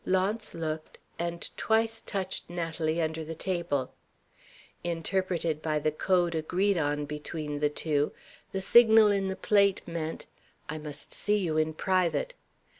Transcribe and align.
Launce 0.03 0.55
looked, 0.55 0.97
and 1.19 1.47
twice 1.57 2.01
touched 2.03 2.49
Natalie 2.49 2.99
under 2.99 3.23
the 3.23 3.35
table. 3.35 3.93
Interpreted 4.83 5.61
by 5.61 5.77
the 5.77 5.91
Code 5.91 6.33
agreed 6.33 6.75
on 6.75 7.05
between 7.05 7.59
the 7.59 7.69
two, 7.69 8.11
the 8.51 8.61
signal 8.61 9.11
in 9.11 9.27
the 9.27 9.35
plate 9.35 9.87
meant, 9.87 10.25
"I 10.67 10.79
must 10.79 11.13
see 11.13 11.37
you 11.37 11.55
in 11.55 11.75
private." 11.75 12.33